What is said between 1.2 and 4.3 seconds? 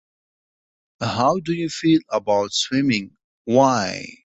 do you feel about swimming? Why?